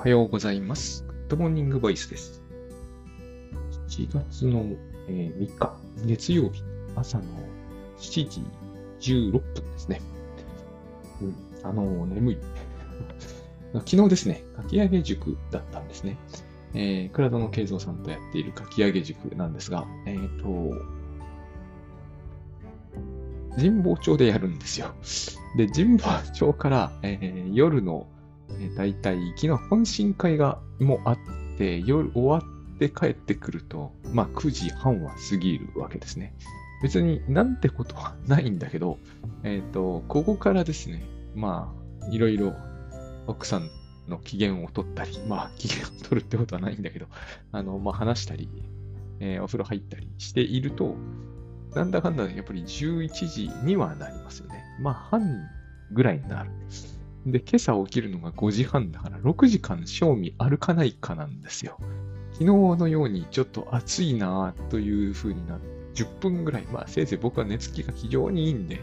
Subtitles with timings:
[0.00, 1.04] はようございます。
[1.06, 2.42] Good Morning Voice です。
[3.86, 4.64] 7月の、
[5.08, 5.76] えー3日、
[6.06, 6.62] 月曜日、
[6.96, 7.24] 朝の
[7.98, 8.42] 7時
[8.98, 10.00] 16分ですね。
[11.20, 12.38] うん、あのー眠い。
[13.84, 16.16] 昨日ですね、書き上げ塾だったんですね。
[16.72, 20.78] えー、倉田の慶三さんとやっている書き上げ塾なんですが、えっ、と、
[23.54, 24.94] 神保町でやるんですよ。
[25.58, 28.06] で、神保町から、えー夜の、
[28.76, 31.18] 大体、昨日懇親会がもあっ
[31.58, 36.34] て、夜終わって帰ってくると、まあ9時半は過ぎるわけですね。
[36.82, 38.98] 別になんてことはないんだけど、
[39.42, 41.02] えっ、と、ここからですね、
[41.34, 42.54] まあ、いろいろ
[43.26, 43.68] 奥さん
[44.08, 47.06] の機嫌を取ったり、まあ、機嫌を取るってことはないんだけど、
[47.52, 48.48] あの、まあ、話したり、
[49.20, 50.96] えーお風呂入ったりしていると、
[51.74, 54.64] なんだかんだやっぱり11時にはなりますよね。
[54.80, 55.48] まあ、半
[55.92, 56.50] ぐらいになる。
[56.50, 61.78] で、で今朝起きるのが5時半だから、6時間賞味歩かないかなんですよ。
[62.32, 68.80] 昨日のようにちょっと暑いなという風になって、10分ぐらい、まあ、せいぜい僕は寝つきが非常にいいんで、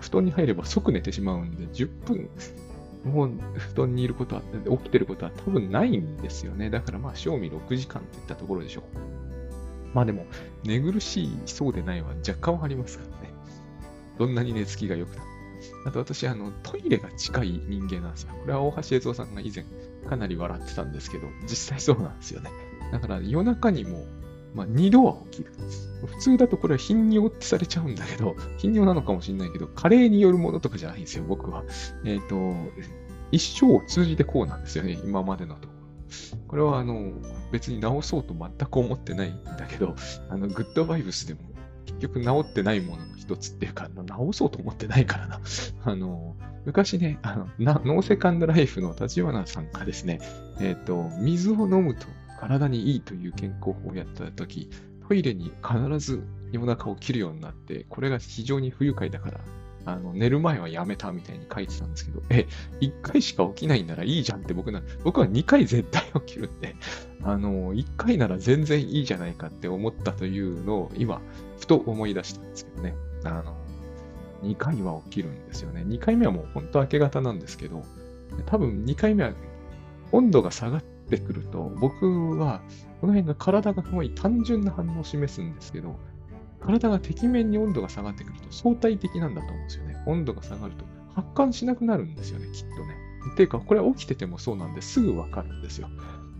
[0.00, 2.30] 布団に入れば即寝てしまうんで、10分、
[3.04, 4.42] もう布団にいることは、
[4.78, 6.70] 起きてることは多分ないんですよね。
[6.70, 8.84] だからまあ、賞味6時間といったところでしょう。
[9.94, 10.26] まあでも、
[10.64, 13.32] 寝苦しいそうでないは若干はありますからね。
[14.18, 15.29] どんなに寝つきが良くなる。
[15.86, 18.30] あと私、あの、トイレが近い人間なんですよ。
[18.40, 19.64] これは大橋悦夫さんが以前
[20.08, 22.50] かなり笑ってたんですけど、実際そうなんですよね。
[22.92, 24.04] だから夜中にも、
[24.54, 25.52] まあ、2度は起きる。
[26.06, 31.64] 普通だとこれは頻尿ってされちゃうんだけど、頻尿なのかもしれないけど、加齢によるものとかじゃないんですよ、僕は。
[32.04, 32.54] えっ、と、
[33.30, 35.80] 一生を通じてこうなんですよね、今までのところ。
[36.48, 37.12] これはあの、
[37.52, 39.94] 別に治そうと全く思ってないんだけど、
[40.28, 41.40] あの、グッドバイブスでも
[41.90, 45.40] 結局治ってないものの一つっていうか、治そうと思ってないからな。
[45.84, 50.20] あの、昔ね、あの、ノーセカンドライフの立花さんがですね、
[50.60, 52.06] えっ、と、水を飲むと
[52.38, 54.70] 体にいいという健康法をやった時、
[55.08, 56.22] トイレに必ず
[56.52, 59.40] 夜中起きるようになって、これが非常に不愉快だから、
[59.84, 62.46] あの、寝る前はやめたみたいに書いてたんですけど、え、
[62.80, 66.76] 1回しか起きないならいいじゃんって僕な、僕は2回絶対起きるんで、
[67.22, 71.20] あの、1回なら全然いいじゃないかって思ったというのを今、
[71.58, 72.94] ふと思い出したんですけどね。
[73.24, 73.56] あの、
[74.42, 75.84] 2回は起きるんですよね。
[75.86, 77.84] 2回目はもう本当明け方なんですけど、
[78.46, 79.32] 多分2回目は
[80.12, 82.62] 温度が下がってくると、僕は
[83.00, 85.96] この辺が体がすごい単純な反応を示すんですけど、
[86.60, 89.96] 体が適面に温度が下がってくると相対的なんだと思うんですよね。
[90.06, 90.84] 温度が下がると
[91.14, 92.96] 発汗しなくなるんですよね、きっとね。
[93.32, 95.88] っていうか、これは起きててもそうなんですぐわかるんですよ。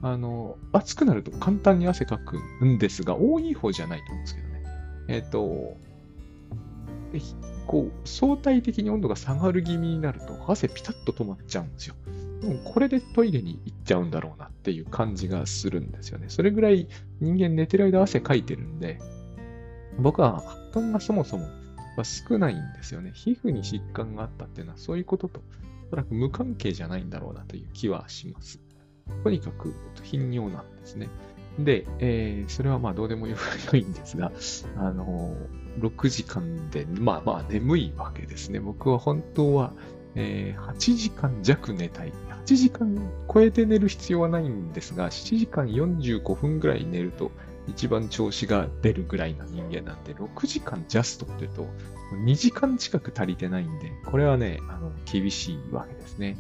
[0.03, 4.63] あの、暑くなると簡単に汗かくんですが、多い方じゃないと思うんですけどね。
[5.09, 5.77] えっ、と、
[7.67, 11.95] こう、相対的に温度が下がる気味になると、汗ピタッと止まっちゃうんですよ。
[12.41, 16.27] でもこれでトイレに行っちゃうんだろうなっていう感じがするんですよね。
[16.29, 16.89] それぐらい
[17.21, 18.99] 人間寝てる間汗かいてるんで、
[20.01, 21.49] 僕は発汗がそもそも
[22.05, 23.13] 少ないんですよね。
[23.15, 25.41] 皮膚に疾患があったっていうのはそういうことと、
[25.87, 28.61] おそらく無関係じゃないんだろうなという気はします。
[29.25, 31.09] とにかく頻尿なんですね。
[31.59, 33.37] で、えーそれはまあどうでもよ
[33.73, 34.33] いんですが、
[34.77, 38.61] あのー、6時間で、まあまあ眠いわけですね。
[38.61, 39.73] 僕は本当は、
[40.15, 42.13] えー8時間弱寝たい。
[42.47, 42.97] 8時間
[43.33, 47.31] 超えて寝る必要はないんですが、7時間45分ぐらい寝ると
[47.71, 51.67] 一番調子が出るぐらいの人間なんで、6時間ジャストっていうと、
[52.25, 56.37] 2時間近く足りてないんで、これはね、あの、厳しいわけですね。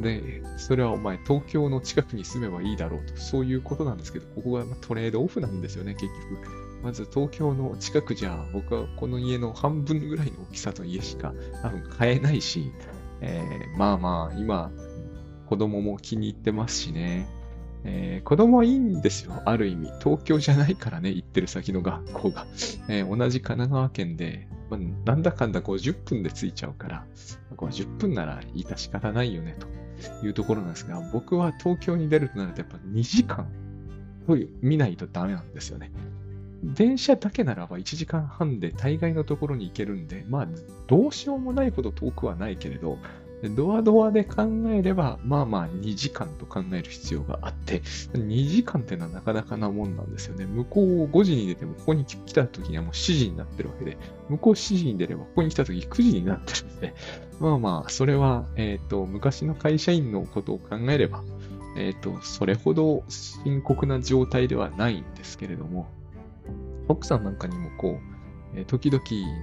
[0.00, 6.66] で、それはお前東京の近くに住めばいいだろうと、そういうことなんですけど、ここがトレードオフなんですよね、結局。
[6.82, 11.32] まず東京の近くじゃ、僕はこの家の半分ぐらいの大きさの家しか
[11.62, 12.72] 多分買えないし、
[13.20, 14.70] えーまあまあ、今、
[15.46, 17.28] 子供も気に入ってますしね。
[17.86, 19.92] えー子供はいいんですよ、ある意味。
[20.02, 22.46] 東京じゃないからね、行ってる先の学校が。
[22.88, 27.06] えー同じ神奈川県で、まあなんだかんだ50分で着いちゃうから、
[27.56, 29.56] 50分なら致し方ないよね、
[30.20, 33.46] というところなんですが、僕は東京に出るとなるとやっぱ2時間
[34.28, 35.92] を見ないとダメなんですよね。
[36.64, 40.48] 電車だけならば1時間半で大概のところに行けるんで、まあ、
[40.86, 42.98] どうしようもないほど遠くはないけれど、
[43.42, 47.80] ドアドアで考えれば、まあまあ2時間と考える必要があって、
[48.14, 50.46] 2時間ってのはなかなかなもんなんですよね。
[50.46, 53.98] 向こう5時に出ても、ここに来た時にはもう7時になってるわけで、
[54.28, 56.94] 向こう7時に出れば、ここに来た時9時になってるんで、
[57.38, 61.22] まあまあ、それは、えっ、と、昔の会社員のことを考えれば、
[61.76, 65.86] えっ、と、それほど深刻な状態ではないんですけれども、
[66.88, 68.15] 奥さんなんかにもこう、
[68.56, 69.02] えー時々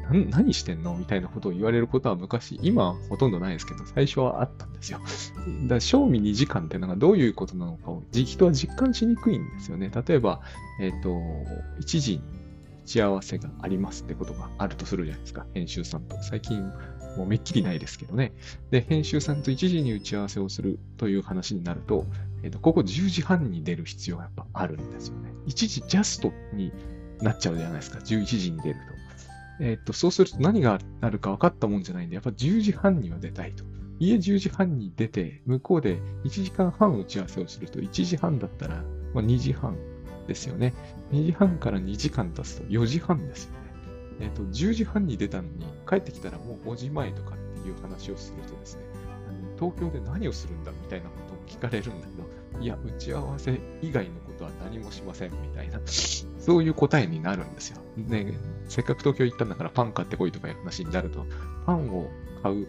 [0.10, 5.00] 何、何してんのみたいなことを言われることは昔、今はほとんどないですけど、最初はあったんですよ。
[5.64, 9.92] だから賞味2時間っていうのがどういうことなのかをじ人は実感しにくいんですよね。
[10.08, 10.42] 例えば、
[10.82, 11.10] えっ、と、
[11.80, 12.22] 1時に
[12.84, 15.46] 打ち合わせがありますってことがあるとするじゃないですか。
[15.54, 16.22] 編集さんと。
[16.24, 16.64] 最近、
[17.16, 18.34] もうめっきりないですけどね。
[18.72, 22.08] で、編集さんと1時に打ち合わせをするという話になると、
[22.42, 25.32] えっ、と、ここ10時半に出る必要がやっぱあるんですよね。
[25.46, 26.74] 1時ジャストに
[27.22, 28.00] なっちゃうじゃないですか。
[28.00, 28.93] 11時に出ると。
[29.60, 33.64] えっ、と、そうすると何があるか分かったもんじゃないんで、やっぱ10時半には出たいと。
[34.00, 38.84] 家10時半に出て、向こうで1時間半打ち合わせをすると、1時半だったら、
[39.14, 39.78] まあ、2時半
[40.28, 40.74] ですよね。
[41.12, 43.58] 2時半から2時間経つと4時半ですよね。
[44.22, 48.84] えっ、と、10時半に出たのに、帰ってきたらもう5時前とかっていう話をするとですね、
[49.60, 57.82] 東京で何をするんだみたいなことを聞かれるんだけど、いや、打ち合わせ以外のことは何もしませんみたいな、 そういう答えになるんですよ。
[57.98, 58.34] ね、
[58.68, 61.26] せっかく東京行ったんだからパン買ってこいとかいう話になると、
[61.66, 62.10] パンを
[62.42, 62.68] 買う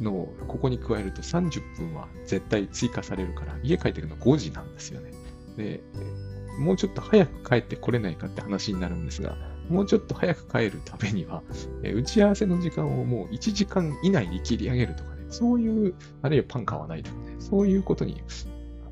[0.00, 5.12] のをここに加えると30分は絶対追加されるから、家帰ってくるの5時なんですよね。
[5.56, 5.82] で、
[6.58, 9.36] もうちょっと早く帰ってこれないかって話になるんですが、
[9.68, 11.42] もうちょっと早く帰るためには、
[11.82, 18.22] え打ち合わせの時間をもう1時間以内に切り上げるとかね、そういう、あるいはパン買わないとかね、そういうことに、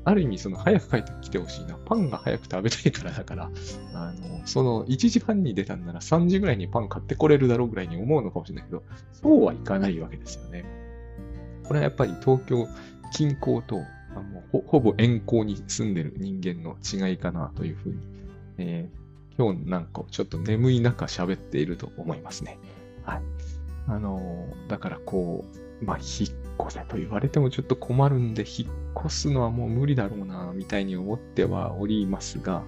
[0.09, 1.75] ある意味その早く帰ってきてほしいな。
[1.85, 3.51] パンが早く食べたいからだから、
[3.93, 8.83] あの、その1時半に出たんなら3時ぐらいにパン買ってこれるだろうぐらいに思うのかもしれないけど、
[9.13, 10.65] そうはいかないわけですよね。
[11.63, 12.67] これはやっぱり東京
[13.13, 17.97] 近郊とあのほほぼ遠郊に住んでる人間の違いかなというふうに、
[18.57, 18.99] えー
[19.39, 22.59] 今日なんかちょっと眠い中喋っていると思いますね。
[23.05, 23.21] はい。
[23.87, 25.45] あのだからこ
[25.81, 32.63] う、まあ、引っ越せと言われてもちょっと困るんで、引っ越すのはもう無理だろうな、みたいに思ってはおりますが、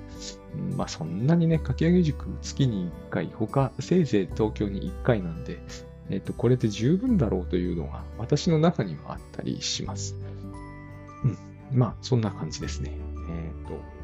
[0.76, 5.60] まあそんなにね、かき上げ塾月に1回、他、せいぜい東京に1回なんで、
[6.10, 10.16] えっ、と、これで十分だろうというのが私の中にはあったりします。
[11.24, 11.38] うん。
[11.72, 12.92] まあ、そんな感じですね。
[13.30, 14.02] えっ、と、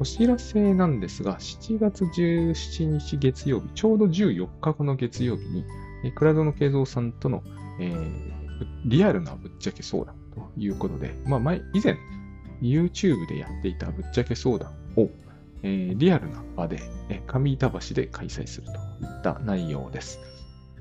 [0.00, 5.64] お知らせなんですが、7月17日月曜日、ちょうど14日後の月曜日に、
[6.04, 7.42] えー倉園慶三さんとの、
[7.80, 8.42] えー
[8.84, 11.96] リアルなぶっちゃけ相談ということで、まあ前、以前、
[12.60, 15.08] YouTube でやっていたぶっちゃけ相談を、
[15.62, 20.20] えーリアルな場で、え上板橋で開催するといった内容です。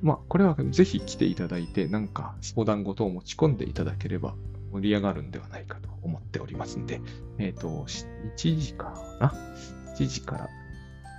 [0.02, 4.36] まあ、これはぜひ来ていただいて、なんか相談事を持ち込んでいただければ
[4.72, 7.02] 盛り上がるんではないかと思っておりますんで、
[7.38, 10.50] えっ、と、1時からかな ?1 時から、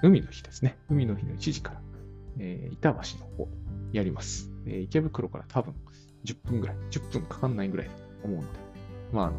[0.02, 0.76] 海の日ですね。
[0.90, 1.82] 海の日の1時から、
[2.38, 3.48] えー板橋の方
[3.92, 4.50] やります。
[4.66, 5.74] えー池袋から多分
[6.24, 8.48] 10分ぐらい、10分かかんないぐらいだと思うので、
[9.12, 9.36] まあ、あの、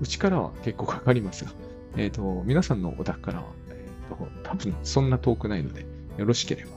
[0.00, 1.52] うちからは結構かかりますが、
[1.96, 5.86] えっ、と、皆さんのお宅からは、えっ、と、多分そんな遠くないので、
[6.16, 6.70] よろしければ、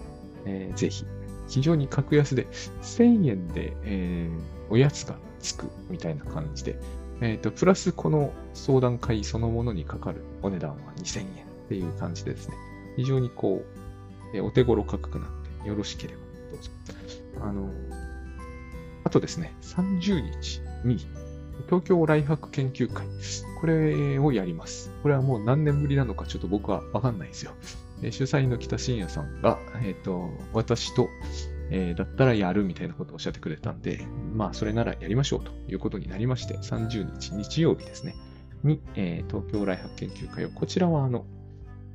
[0.46, 1.06] えーぜひ、
[1.48, 2.48] 非常に格安で、
[2.82, 6.78] 1000円で、えーおやつがつくみたいな感じで、
[7.22, 11.28] えっ、と、プラスこの相談会そのものにかかるお値段は2000円っ
[11.70, 12.56] ていう感じでですね、
[12.98, 16.20] 非常にこう、えーお手頃価格なので、よろしければ
[16.52, 16.97] どうぞ。
[17.48, 17.72] あの、
[19.04, 20.98] あとですね、30日に
[21.66, 23.06] 東京ライフハック研究会、
[23.60, 24.92] これをやります。
[25.02, 27.54] これはもう何年ぶりなのかちょっと僕はわかんないですよ。
[28.12, 31.10] 主催の北信也さんが、えっ、と、私と、
[31.70, 38.16] えーだったらやるみたいなことをおっしゃってくれたんで、まあ、それならやりましょうということになりまして、30日、日曜日ですね、
[38.64, 41.26] に、えー東京ライフハック研究会を、こちらはあの、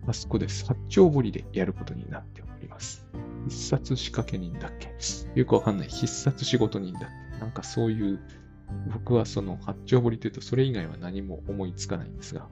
[0.07, 0.67] あそこです。
[0.67, 3.07] 八丁堀でやることになっております。
[3.49, 4.95] 必殺仕掛け人だっけ？
[5.35, 5.89] よくわかんない。
[5.89, 7.03] 必殺仕事人だっ
[7.35, 7.41] け？
[7.41, 8.21] なんかそういう、
[8.93, 12.47] 僕はその八丁堀というとそれ以外は何も思いつかないんですが、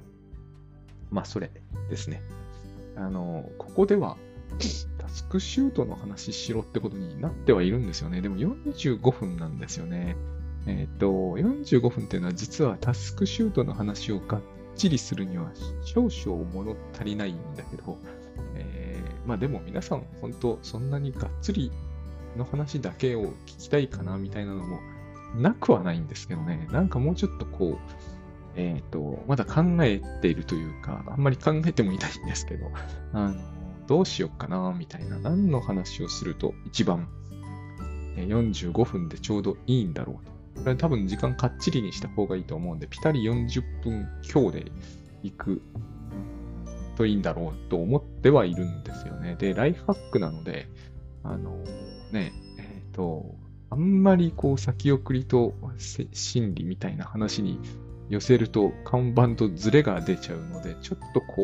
[1.11, 1.51] まあそれ
[1.89, 2.23] ですね。
[2.97, 4.17] あの、ここでは
[4.99, 8.21] タスクシュートの話しろってことになってはいるんですよね。
[8.21, 10.17] でも45分なんですよね。
[10.67, 14.43] えっ、と、45分っていうのは実はタスクシュートの話をがっ
[14.77, 15.51] ちりするには
[15.85, 17.99] 少々物足りないんだけど、
[19.27, 21.71] まあでも皆さん本当そんなにがっつり
[22.37, 24.79] の話だけを聞きたいかなみたいなのも
[25.37, 26.69] なくはないんですけどね。
[26.73, 27.79] なんかもうちょっとこう、
[28.57, 32.67] えっ、と、まだ考えているというか、あんまり考えてもいないんですけど、
[33.13, 33.41] あの、
[33.87, 37.09] どうしようかな、みたいな、何の話をすると一番、
[38.17, 40.63] 45分でちょうどいいんだろうと。
[40.63, 44.71] これ多分時間かっちりにした方がいいと思うんで、ピタリ40分強で
[45.23, 45.63] 行く
[47.01, 49.35] といいんだろうと思ってはいるんですよね。
[49.39, 50.69] で、ライフハックなので、
[51.23, 51.57] あの
[52.13, 53.35] ね、えっ、と、
[53.71, 55.55] あんまりこう先送りと
[56.13, 57.59] 心理みたいな話に
[58.11, 61.43] 寄せると看板とズレが出ちゃうので、ちょっとこ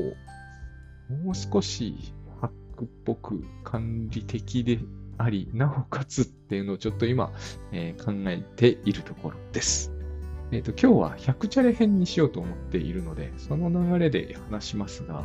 [1.08, 4.78] う、もう少しハックっぽく管理的で
[5.16, 7.32] あり、なおかつっていうのをちょっと今、
[7.72, 9.90] えー、考えているところです。
[10.52, 15.24] えっ、ー、と、今日は100チャレ編にしようと思っているので、その流れで話しますが、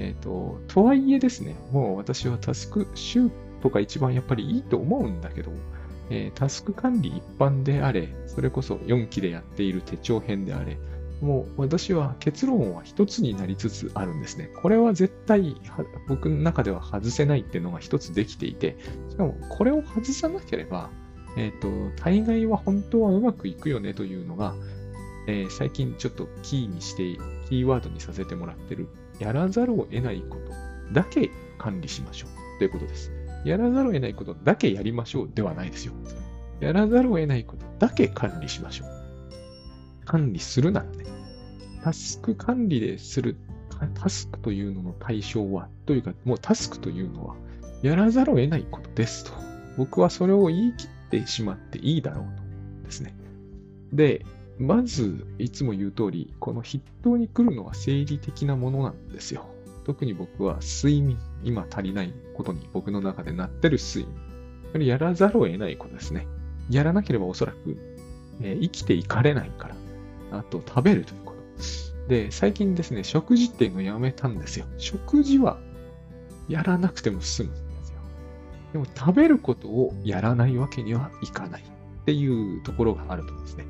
[0.00, 3.30] えっ、ー、と、とはいえですね、もう私はタスクシュー
[3.62, 5.52] トが一番やっぱりいいと思うんだけど、
[6.08, 10.78] えー、タスク管理一般であれ、それこそ4期でやっている手帳編であれ、
[11.20, 14.50] もう私は結論は一つになりつつあるんですね。
[14.62, 15.54] これは絶対
[16.08, 18.78] 僕の中では外せないっていうのが一つできていて、
[19.10, 20.88] しかもこれを外さなければ、
[21.36, 24.54] えっ、ー、と、大概は本当はうまくいくよねというのが、
[25.26, 27.18] えー、最近ちょっとキーにして、
[27.50, 28.88] キーワードにさせてもらってる、
[29.20, 30.52] やらざるを得ないこと
[30.92, 33.12] だけ管理しましょうということです。
[33.44, 35.92] やらざるを得ないことだけやりましょうではないですよ。
[36.60, 38.88] やらざるを得ないことだけ管理しましょう。
[40.04, 41.04] 管理するならね、
[41.82, 43.36] タスク管理でする、
[43.94, 47.36] タスクというのの対象は、というか、もうタスクというのは、
[47.82, 49.32] やらざるを得ないことですと。
[49.78, 52.24] 僕はそれを言い切ってしまっていいだろう
[52.80, 53.14] とですね。
[53.92, 54.26] で、
[54.60, 59.46] まず、いつも言う通り、この筆頭に来るのは生理的なものなんですよ。
[59.86, 64.20] 特に僕は睡眠、今足りないことに僕の中でなってる睡眠。
[64.72, 66.26] これやらざるを得ないことですね。
[66.68, 67.78] やらなければおそらく、
[68.42, 70.38] えー、生きていかれないから。
[70.38, 72.08] あと、食べるということ。
[72.08, 74.66] で、最近ですね、食事っていうのをやめたんですよ。
[74.76, 75.58] 食事は
[76.50, 78.00] やらなくても済むんですよ。
[78.74, 83.64] でも食べることをやらないわけにはいかないっていうところがあるとですね。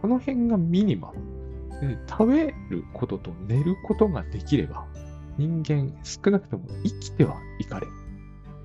[0.00, 1.40] この辺がミニマム。
[1.80, 4.86] で食べることと寝ることができれば、
[5.38, 7.92] 人間少なくとも生きてはいかれる。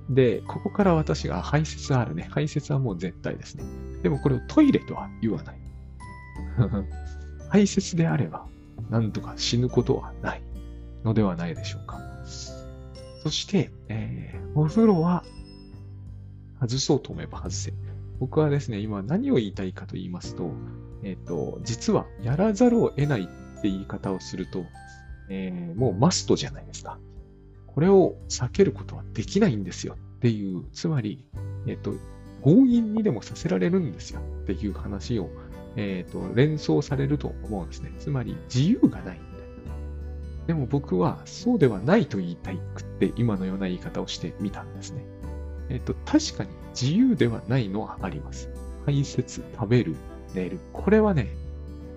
[0.09, 2.27] で、ここから私が排泄あるね。
[2.29, 3.63] 排泄はもう絶対ですね。
[4.03, 5.59] でもこれをトイレとは言わない。
[7.49, 8.45] 排泄であれば、
[8.89, 10.43] なんとか死ぬことはない
[11.03, 12.01] のではないでしょうか。
[13.23, 15.23] そして、えー、お風呂は
[16.59, 17.73] 外そうと思えば外せ。
[18.19, 20.51] 僕はですね、今何を言いたいかと言いますと、
[21.03, 23.25] えっ、ー、と、実はやらざるを得ないっ
[23.61, 24.65] て言い方をすると、
[25.29, 26.99] えー、もうマストじゃないですか。
[27.67, 31.25] これを避けることはできないんですよっていう、つまり、
[31.67, 31.93] えっ、ー、と、
[32.43, 35.29] 強引にでもさせられるんですよっていう話を、
[35.75, 37.91] えっ、と、連想されると思うんですね。
[37.99, 39.25] つまり、自由がないんだよ。
[40.47, 45.03] でも僕はそうではないと言いたいくって今のような言い方をしてみたんですね。
[45.69, 46.49] えっ、と、確かに
[46.79, 48.49] 自由ではないのはあります。
[48.85, 49.95] 排泄、食べる、
[50.35, 50.59] 寝る。
[50.73, 51.29] これはね、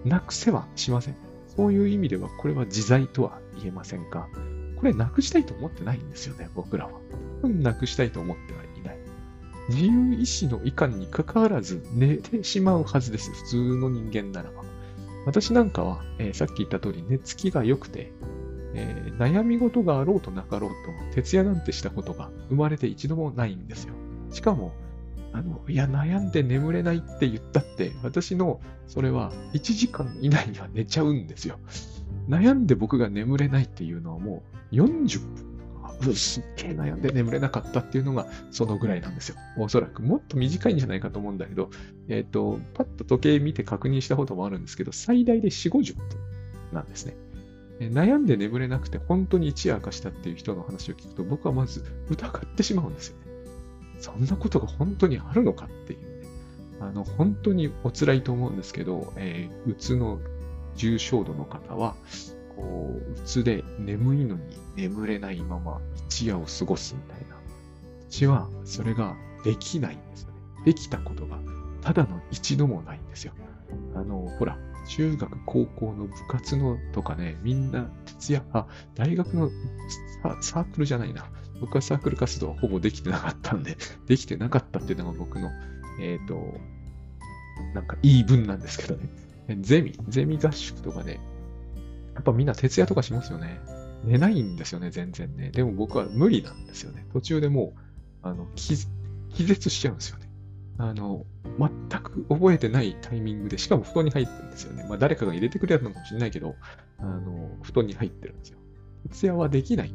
[0.04, 1.16] なくせはしません。
[1.57, 4.28] そういう意味ではこれは自在とは言えませんか
[4.76, 6.92] これなくしたいと思ってないんですよね、僕らは。
[7.42, 8.99] なくしたいと思ってはいない。
[9.68, 13.33] 自由意志の以下に関わらず寝てしまうはずです。
[13.33, 14.62] 普通の人間ならば。
[15.26, 18.12] 私なんかは、えー、さっき言った通り寝つきが良くて、
[18.75, 23.95] えー、悩み事があろうとなかろうと、徹夜なんてしたことが生まれて一度もないんですよ。
[24.30, 24.73] しかも、
[25.32, 31.58] あの、いや、悩んで眠れないって言ったって、私の、それは1時間以内には寝ちゃうんですよ。
[32.28, 34.42] 悩んで僕が眠れないっていうのはも
[34.73, 35.20] う40
[36.00, 39.37] 分すっげえ悩んで眠れなかったっていうのがそのぐらいなんですよ。
[39.58, 41.70] おそらくもっと短いんじゃないかと思うんだけど、
[42.08, 46.04] えっ、ー、と、パッと時計見て確認したこともあるんですけど、最大で4、50分
[46.73, 47.16] なんですね。
[47.80, 53.27] 悩んで眠れなくて本当に一夜明かしたっていう人の話を聞くと僕はまず疑ってしまうんですよね。
[53.99, 56.28] そんなことが本当にあるのかっていうね。
[56.81, 60.21] あの、本当にお辛いと思うんですけど、えー、うつの
[60.76, 61.97] 重症度の方は、
[62.57, 64.43] こう、うつで眠いのに
[64.76, 67.37] 眠れないまま一夜を過ごすみたいな。
[68.09, 70.35] 私はそれができないんですよね。
[70.64, 71.38] できたことが
[71.83, 73.33] ただの一度もないんですよ。
[73.95, 79.50] あの、ほら、中学、高校の部活のとかね、みんな徹夜、あ、大学の
[80.40, 81.31] サークルじゃないな。
[81.61, 85.50] 僕はサークル活動はほぼできてなかったんで、 できてなかったっていうのが僕の、
[86.00, 86.55] えっ、ー、と、
[87.75, 89.09] なんか言い分なんですけどね。
[89.61, 91.21] ゼミ、ゼミ合宿とかね、
[92.15, 93.61] やっぱみんな徹夜とかしますよね。
[94.05, 95.50] 寝ないんですよね、全然ね。
[95.50, 97.07] でも僕は無理なんですよね。
[97.12, 97.81] 途中でもう、
[98.23, 100.29] あの、気絶しちゃうんですよね。
[100.79, 101.27] あの、
[101.59, 104.85] 全く覚えてないタイミングで、しかも布団に入ってるんですよね。
[104.88, 106.55] まあ誰かが入れてくれたのかもしれないけど、
[106.99, 108.59] あの、布団に入ってるんですよ。
[109.11, 109.95] 徹夜はできない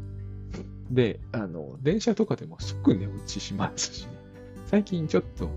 [0.92, 4.14] で、あの、電車とかでも即寝落ちしますしね。
[4.68, 5.50] 最近ちょっと、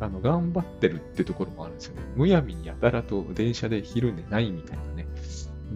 [0.00, 2.02] あの、頑張ってるってところもあるんですよね。
[2.16, 5.06] むやみにやたらと電車で昼寝ないみたいなね、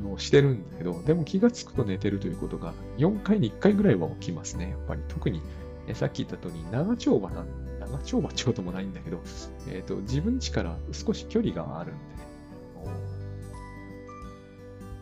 [0.02, 4.70] のをしてるんだけど、でも気がつくと寝てるということが4回に1回ぐらいは起きますね。
[4.70, 5.42] やっぱり特に、
[5.86, 7.46] えさっき言った通り長丁場なん
[7.80, 9.20] 長丁場ってこともないんだけど、
[9.68, 12.28] えっ、ー、と、自分家から少し距離があるんでね、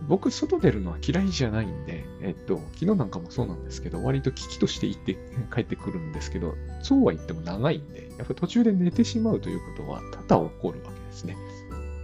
[0.09, 5.17] 僕、外出るのは嫌いじゃないんで、えっと、昨日なんかもそうなんですけど、割と危機として行って
[5.55, 11.37] 帰ってくるんですけど、そうは言っても長いんで、やっぱ途中で寝てしまうということは多々起こるわけですね。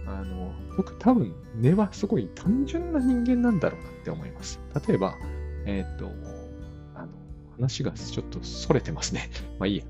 [0.05, 4.59] あの、僕多分、根はすごい単純な人間なんだろうなって思います。
[4.87, 5.15] 例えば、
[5.65, 6.11] えっと、
[6.95, 7.07] あの、
[7.57, 9.29] 話がちょっと逸れてますね。
[9.59, 9.85] まあいいや。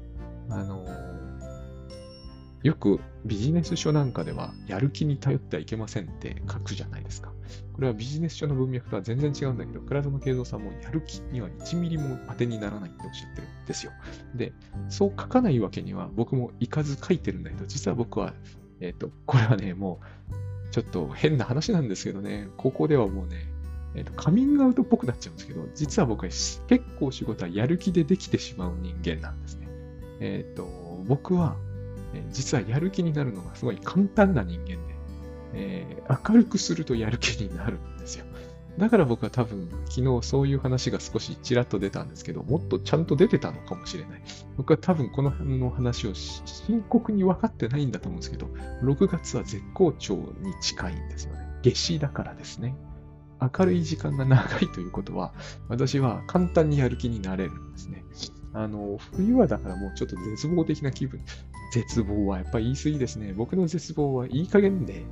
[0.49, 0.85] あの、
[2.63, 7.31] よくビジネス書なんかでは、やる気に頼ってはいけませんって書くじゃないですか。
[7.73, 13.91] これはビジネス書の文脈とは全然違うんだけど、倉園慶三さんもやる気には1ミリも当てにならないっておっしゃってるんですよ。
[14.35, 14.53] で、
[14.89, 18.33] そう書かないわけには僕もいかず書いてるんだけど、実は僕は、
[18.79, 19.99] えっ、ー、と、これはね、も
[20.69, 23.47] う、ちょっと変な話なんですけどね、ここではもうね、
[23.95, 26.63] え、ー、と、カミングアウトっぽくなっちゃうんですけど、実は僕は結
[26.99, 29.67] 構仕事はやる気でできてしまう人間なんですね。
[30.19, 30.67] えっ、ー、と、
[31.07, 31.55] 僕は、
[32.31, 34.77] 実はやる気になるのがすごい簡単な人間で、
[35.53, 38.25] えー、明るくするとやる気になるんですよ。
[38.77, 44.21] だから僕は多分昨日そういう話が少しちらっと出たんですけど、もっとちゃんと出てたのかもしれない。
[44.57, 48.47] 僕は多分この辺の話を深刻に分かってないんだと思うんですけど、
[48.81, 51.39] 6月は絶好調に近いんですよね。
[51.61, 52.75] 夏至だからですね。
[53.39, 55.33] 明るい時間が長いということは、
[55.67, 58.03] 私は簡単にやる気になれるんですね。
[58.53, 61.19] あの、冬はだからもうちょっと絶望的な気分。
[61.73, 63.33] 絶望はやっぱ言い過ぎですね。
[63.33, 65.05] 僕の絶望はいい加減で、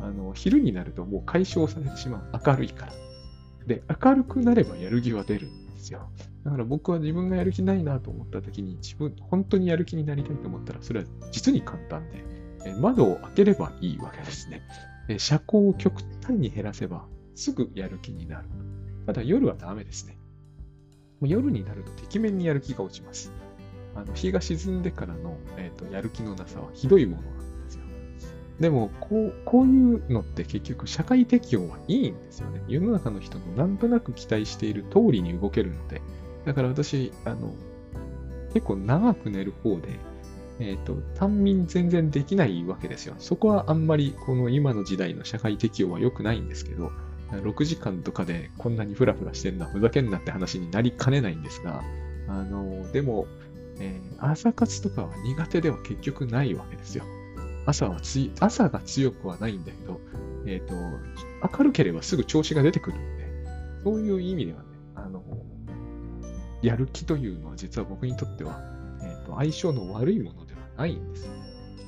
[0.00, 2.40] あの、昼になるともう解消されてしまう。
[2.46, 2.92] 明るいから。
[3.66, 6.08] で、明るくなればやる気は出るんですよ。
[6.44, 12.24] だから僕は自分がやる気ないなと思った時に、自分、本当にやる気になりたいと思ったら、それは実に簡単で、
[12.66, 14.62] え窓を開ければいいわけですね。
[15.08, 18.48] で車高を極端に減らせば、すぐやる気になる。
[19.06, 20.16] ただ夜はダメですね。
[21.24, 23.32] もう夜になるとてきめんにやる気が落ちます。
[23.94, 27.80] あの日が沈んでからの、えーと、やる気のなさはひどいものなんですよ。
[28.60, 32.62] でもこう、こういうのって結局社会適応はいいんですよね。
[32.68, 36.02] 世の中の人のなんとなく期待している通りに動けるので。
[36.44, 37.54] だから私、あの、
[38.52, 39.98] 結構長く寝る方で、
[40.60, 43.14] えっ、ー、と、単眠全然できないわけですよ。
[43.18, 46.92] そこはあんまりこの今の時代の社会適応は良くないんですけど、
[47.42, 51.82] 6時間とかでこんなにフラフラしてんのはふざけんなって話になりかねないんですが、
[52.28, 53.26] あの、でも、
[53.78, 57.04] えー、朝活とかは苦手では結局ないわけですよ。
[57.66, 60.00] 朝はつ朝が強くはないんだけど、
[60.46, 60.74] えっ、ー、と、
[61.58, 63.28] 明るければすぐ調子が出てくるんで、
[63.84, 65.22] そういう意味ではね、あの、
[66.62, 68.60] やる気というのは実は僕にとっては、
[69.02, 71.28] えーと、相性の悪いものではないんです。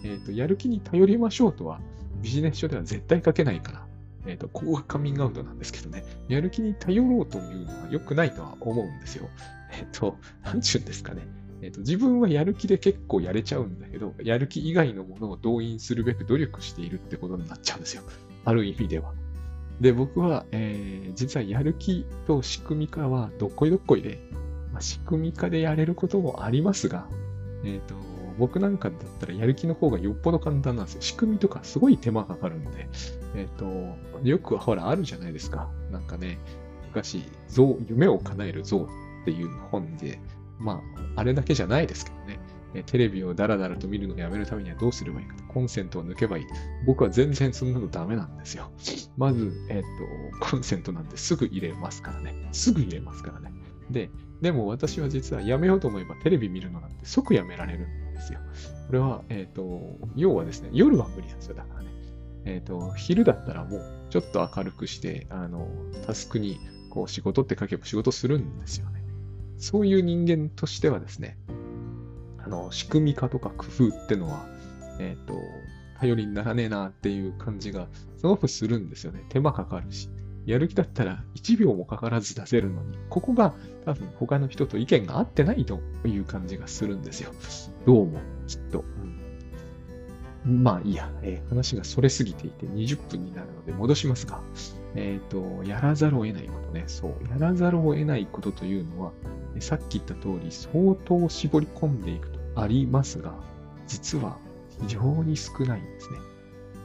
[0.04, 1.80] えっ、ー、と、やる気に頼りましょうとは
[2.22, 3.85] ビジネス書では絶対書けないから、
[4.26, 9.28] え、ー、と、ここがカミングアウトなんですけどね、やる気に頼ろうというのは良くないとは思うんですよ。
[9.72, 11.26] えっ、ー、と、なんちゅうんですかね。
[11.62, 18.02] えっ、ー、と、自分はやる気で結構やれちゃうんだけど、やる気以外のものを動員するべく努力しているってことになっちゃうんですよ。
[18.44, 19.12] ある意味では。
[19.80, 24.18] で、僕は、えー、実はやる気と仕組み化はどっこいどっこいで、
[24.72, 27.06] まあ、仕組み化でやれることもありますが、
[27.64, 27.94] えっ、ー、と、
[28.38, 31.02] 僕なんかだったらやる気の方がよっぽど簡単なんですよ。
[31.02, 32.88] 仕組みとかすごい手間かかるんで。
[33.34, 35.68] えっ、ー、と、よくほらあるじゃないですか。
[35.90, 36.38] なんかね、
[36.88, 38.78] 昔、像、夢を叶える像
[39.22, 40.20] っていう本で、
[40.58, 40.82] ま
[41.16, 42.40] あ、あれだけじゃないですけどね。
[42.84, 45.34] テレビをダラダラと見るのをやめるためにはどうすればいいか。
[45.48, 46.46] コンセントを抜けばいい。
[46.86, 48.70] 僕は全然そんなのダメなんですよ。
[49.16, 52.48] まず、えっ、ー、と、コンセントなんてすぐ入れますからね。
[52.52, 53.52] すぐ入れますからね。
[53.90, 54.10] で、
[54.42, 58.40] でも私は実はやめようと思えばテレビ見るのなんて即やめられるんですよ。
[58.86, 61.54] これは、えっ、ー、と、要はですね、夜は無理なんですよ。
[61.54, 61.90] だからね。
[62.44, 65.68] えっ、ー、と、昼だったらもうちょっと明るくして、あの、
[66.06, 66.58] タスクに
[66.90, 69.04] こう仕事って書けば仕事するんですよね。
[69.58, 71.38] そういう人間としてはですね、
[72.38, 74.46] あの、仕組み化とか工夫ってのは、
[74.98, 75.34] えっ、ー、と、
[75.98, 79.24] 頼りにならねえなっていう感じがすごくするんですよね。
[79.28, 80.08] 手間かかるし。
[80.46, 83.52] やる気だったら1秒もかからず出せるのに、ここが
[83.84, 87.32] 多分他の人と意見が合ってないという感じがするんですよ。
[87.84, 88.84] どうも、きっと。
[90.44, 94.40] まあいいや、えー、話がそれすぎていて20分になるので戻しますが、
[94.94, 96.84] えっ、ー、と、やらざるを得ないことね。
[96.86, 97.10] そう。
[97.28, 99.12] やらざるを得ないことというのは、
[99.58, 103.34] さっき言った通り相当絞り込んでいくとありますが、
[103.88, 104.38] 実は
[104.80, 106.18] 非常に少ないんですね。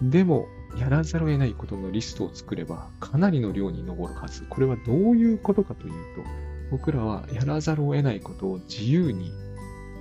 [0.01, 4.45] でも、やらざるを得ないことのリストを作れば、かなりの量に上るはず。
[4.49, 6.23] これはどういうことかというと、
[6.71, 9.31] 僕らはやらざるを得ないことを自由に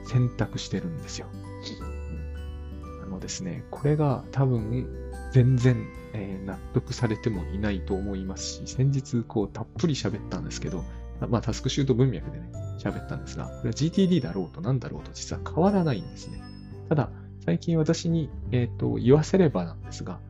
[0.07, 1.27] 選択してるんですよ。
[3.03, 4.89] あのですね、これが多分
[5.33, 10.85] 全然、えー、納得されてもいないと思いますし、先日こうたっぷり喋ったんですけど、
[11.29, 16.41] まあタスクシュート文脈でね、喋ったんですが、これは GTD だろうと何だろうと実は変わらないんですね。
[16.89, 17.11] ただ、
[17.45, 20.21] 最近私に、えーと言わせればなんですが、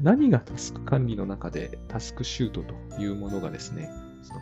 [0.00, 3.90] 何がタスク管理の中でタスクシュートというものがですね、
[4.22, 4.40] その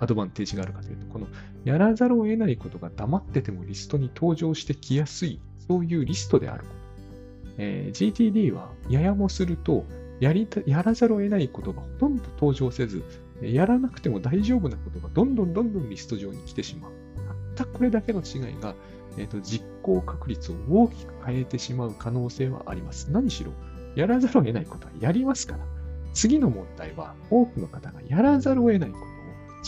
[0.00, 1.26] アドバンテージがあるかというと、この
[1.64, 6.74] やらざるを得ないことが黙っててもリストに登場してきやすい、そういうリストであること。
[7.56, 9.84] えー、GTD はややもすると
[10.20, 13.02] やりた、やらざるを得ないことがほとんど登場せず、
[13.42, 16.92] やらなくても大丈夫なことがどんどんどんどんリスト上に来てしまう。
[17.56, 18.74] たったこれだけの違いが、
[19.16, 23.10] えーと、実行確率を大きく変えてしまう可能性はあります。
[23.10, 23.52] 何しろ、
[23.96, 25.64] やらざるを得ないことはやりますから。
[26.14, 29.08] 次の問題は、多くの方がやらざるを得ないことを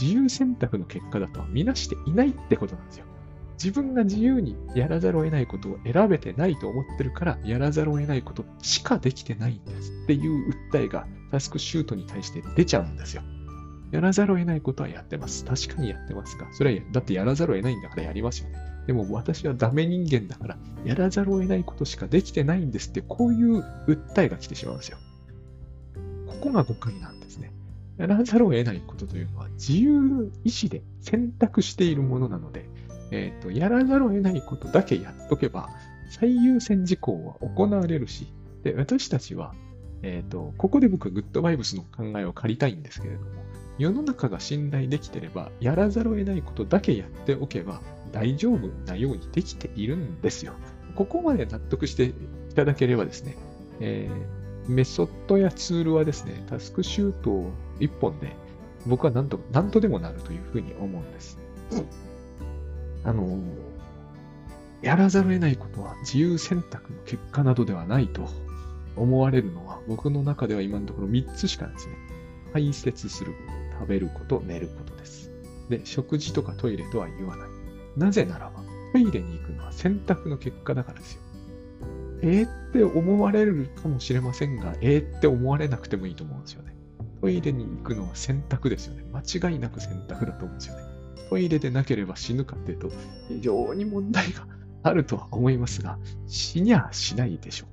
[0.01, 3.07] 自由選択の結果だとは見なしていないってことなんですよ。
[3.55, 13.23] 自分が自由にやらざるを得ないことを選べてないと思ってるから、やらざるを得ないことしかできてないんですっていう訴えがタスクシュートに対して出ちゃうんですよ。
[13.93, 15.45] やらざるを得ないことはやってます。
[15.45, 16.47] 確かにやってますか。
[16.53, 18.57] それは、だってやらざるを得ないんだからやりますよね。
[18.87, 24.99] でも私はダメ人間だから、やらざるを得ないことしかできてないんですって、こういう訴えが来てしまうんですよ。
[26.27, 27.53] ここが誤解なんですね。
[27.99, 32.69] やらざるを得ないことというのは自由意志で選択しているものなので、
[33.11, 35.69] えっ、ー、と、やらざるを得ないことだけやっとけば、
[36.11, 39.55] 最優先事項は行われるし、で、私たちは、
[40.03, 43.27] えっ、ー、と、ここで僕はグッドバイブスの考えを借りたいんですけれども、
[43.79, 47.81] 世の中が信頼できてれば、やらざるを得ないことだけやっておけば
[48.17, 50.55] 大丈夫なようにできているんですよ。
[50.95, 52.15] ここまで納得してい
[52.55, 53.37] ただければですね、
[53.81, 58.35] えー、メソッドやツールはですね、タスクシュートを一本で
[58.87, 61.39] 僕は何と何とでもなるというふうに思うんです。
[63.05, 63.39] あの、
[64.81, 68.29] やらざるを得ないことは自由選択の結果などではないと
[68.97, 71.97] 思われるのは僕の中では今のところ3つしかですね。
[72.53, 73.57] 排泄すること。
[73.79, 75.31] 食べること、寝ることです。
[75.69, 77.56] で、食事とかトイレとは言わない。
[77.97, 81.21] なぜならば、トイレに行くのは選択の結果だからですよ。
[82.23, 86.75] えーって思われるかもしれませんが、えーって思われなくてもいいと思うんですよね。
[87.21, 89.05] トイレに行くのは選択ですよね。
[89.13, 90.83] 間違いなく選択だと思うんですよね。
[91.29, 92.91] トイレでなければ死ぬかっていうと、
[93.29, 94.47] 非常に問題が
[94.83, 97.69] あるとは思いますが、死にゃしないでしょう。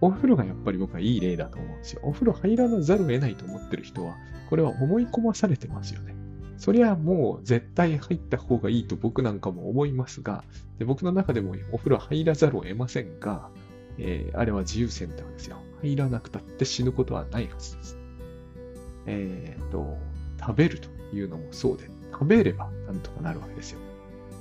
[0.00, 2.00] お風呂がやっぱり僕はいい例だと思うんですよ。
[2.04, 4.16] お風呂入らざるを得ないと思ってる人は、
[4.48, 6.14] これは思い込まされてますよね。
[6.58, 10.44] そりゃもう絶対入った方がいいと僕なんかも思いますが、
[10.78, 13.50] で僕の中でもお風呂入らざるを得ませんが、
[13.98, 15.58] えー、あれは自由選択ですよ。
[15.82, 17.98] 入らなくたって死ぬことはないはずです。
[19.06, 19.96] えっ、ー、と、
[20.40, 23.80] 食べるというのもそうで、食べればなんとかなるわけですよ。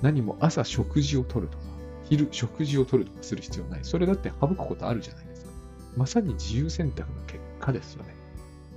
[0.01, 1.63] 何も朝食事をとるとか、
[2.05, 3.79] 昼食事をとるとかする必要ない。
[3.83, 5.51] それだって省くことあるじゃないですか。
[5.95, 8.15] まさに自由選択の結果ですよね。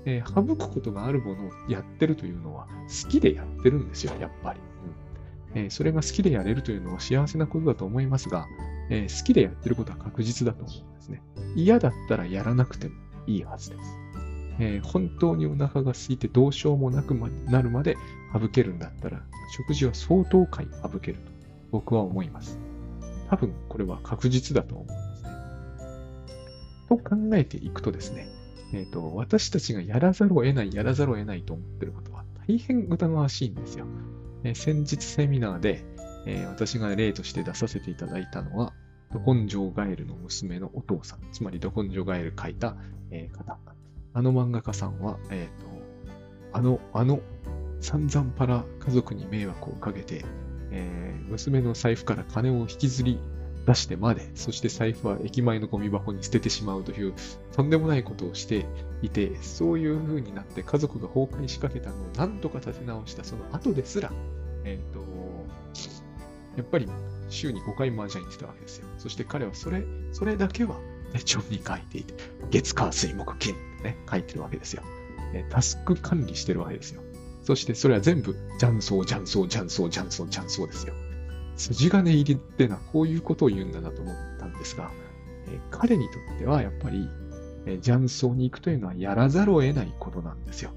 [0.09, 2.67] えー、省くことがあるものをやってるというのは
[3.03, 4.61] 好きでやってるんですよ、やっぱり。
[5.55, 8.47] うんえー、それが好きでやれるというのは幸せなことだと思いますが、
[8.89, 11.23] えー、好きでやってることは確実だと思うんですね。
[11.55, 12.95] 嫌だったらやらなくても
[13.27, 13.83] いいはずです。
[14.61, 17.97] えー、本当にお腹が空いてどうしようもなくなるまで
[18.33, 19.23] 省けるんだったら、
[19.55, 21.31] 食事は相当回省けると
[21.71, 22.59] 僕は思います。
[23.29, 25.31] 多分これは確実だと思うんですね。
[26.89, 28.27] と考えていくとですね、
[28.73, 33.87] え、ー、と、私たちがやらざるを得ない、やらざるを得ないと思ってることは大変疑わしいんですよ。
[34.45, 35.85] えー、先日セミナーで、
[36.27, 38.73] えー、私が例として出させていただいたのは、
[39.13, 42.77] ド根性ガエルの娘のお父さん、つまりド根性ガエル書いた、
[43.11, 43.59] え方。
[44.15, 47.21] あの漫画家さんは、えっ、と、あの、あの、
[47.81, 50.25] 散々パラ家族に迷惑をかけて、
[50.71, 53.19] えー、娘の財布から金を引きずり
[53.69, 57.13] 出してまで、そして財布は駅前のゴミ箱に捨ててしまうという、
[57.53, 58.65] とんでもないことをして
[59.03, 64.11] いて、そういう風になって家族が崩壊しかけたのを何とか立て直したその後ですら、
[64.65, 65.01] えっ、ー、と、
[66.57, 66.89] やっぱり
[67.29, 68.87] 週に5回麻雀にしてたわけですよ。
[68.97, 70.77] そして彼はそれ、それだけは
[71.13, 72.15] 手帳に書いていて、
[72.51, 74.83] 月火水木金ってね、書いてるわけですよ。
[75.51, 77.03] タスク管理してるわけですよ。
[77.43, 80.95] そしてそれは全部、雀荘、雀荘、雀荘、雀荘、雀荘ですよ。
[81.59, 84.91] 筋金入りってのはこういうことを言うんだなと思ったんですが、
[85.49, 87.09] え、彼にとってはやっぱり、
[87.67, 90.71] えー、雀荘に行くというのはやらざるを得ないことなんですよ。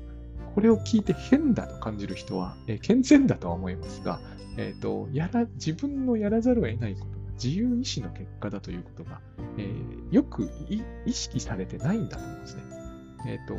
[0.55, 4.19] これを聞いて変だと感じる人は、え、健全だとは思いますが、
[4.57, 9.21] えーと、やら自分のやらざるを得ないことが自由意志の結果だということが、
[9.57, 10.49] えー、よく
[11.05, 12.63] 意識されてないんだと思うんですね。
[13.27, 13.57] えっ、ー、と、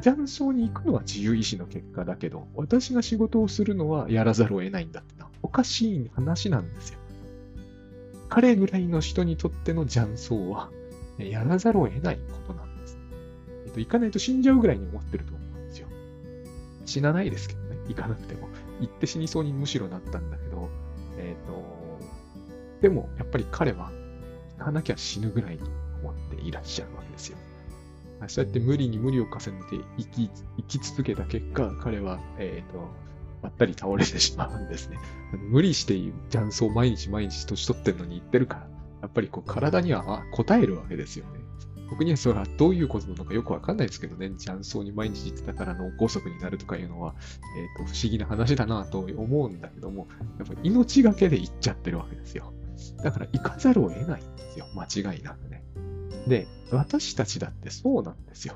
[0.00, 6.98] 雀荘に行くのは自由意志の結果だけど、私が仕事をするのはやらざるを得ないんだっておかしい話なんですよ。
[8.28, 10.70] 彼ぐらいの人にとっての雀荘は、
[11.18, 12.98] やらざるを得ないことなんです。
[13.66, 15.88] えっと、行かないと死んじゃうぐらいに思ってると思うんですよ。
[16.86, 18.48] 死なないですけどね、行かなくても。
[18.80, 20.70] 行って死にそうにむしろなったんだけど、
[21.18, 22.00] えっ、と、
[22.80, 23.90] でもやっぱり彼は
[24.58, 25.62] 行かなきゃ死ぬぐらいに
[26.02, 27.38] 思っていらっしゃるわけですよ。
[28.28, 32.88] そうやって無理に無理を重ねて生き生き続けた結果、彼は、えっ、と、
[33.42, 34.98] ばったり倒れてしまうんですね。
[35.50, 35.94] 無理して
[36.30, 38.68] 雀荘毎日毎日年取ってんのに言ってるから、
[39.02, 41.40] やっぱりこう体には応えるわけですよね。
[41.90, 47.14] 僕にはそれはどういうことなのかよくわかんないですけどね、雀荘に毎日行ってたから脳梗塞になるとかいうのは、
[47.78, 50.06] えっ、ー、と、不思議な話だなと思うんだけども、
[50.38, 52.52] やっぱ命がけで行っちゃってるわけですよ。
[53.02, 54.66] だから行かざるを得ないんですよ。
[54.74, 55.64] 間違いなくね。
[56.28, 58.54] で、私たちだってそうなんですよ。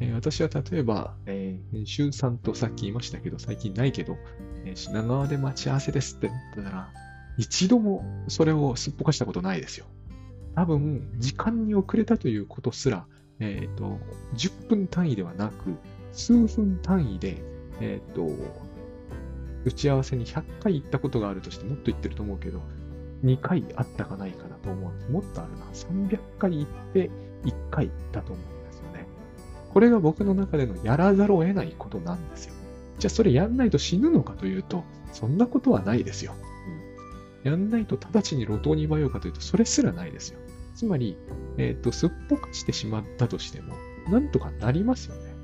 [0.00, 4.16] えー、私は例えば、えー、編集さんとさっき言いましたけど、最近ないけど、
[4.64, 6.88] えー、品川で待ち合わせですって言ったら、
[7.36, 9.86] 一度もそれをすっぽかしたことないですよ。
[10.54, 13.06] 多分、時間に遅れたということすら、
[13.38, 13.98] えっ、ー、と、
[14.34, 15.76] 10分単位ではなく、
[16.12, 17.42] 数分単位で、
[17.80, 18.28] えっ、ー、と、
[19.64, 22.60] 打ち合わせに100回行ったことがあるとしてもっと言ってると思うけど、
[23.24, 25.12] 2回あったかないかなと思う。
[25.12, 25.64] もっとあるな。
[25.72, 27.10] 300回行って
[27.44, 28.57] 1回だと思う。
[29.72, 32.54] これが僕の中でのやらざるを得ないことなんですよ。
[32.98, 36.34] じゃあそれやんないと死ぬのかというと、そんなことはないですよ。
[37.44, 40.38] やんないと直ちに路頭に迷うかというと、それすらないですよ。
[40.74, 41.16] つまり、
[41.56, 43.74] えっ、ー、と、すっぽかしてしまったとしても、
[44.10, 45.34] なんとかなりますよね。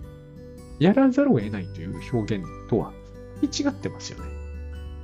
[0.79, 2.93] やらざるを得ないという表現とは、
[3.43, 4.31] 違ってますよね。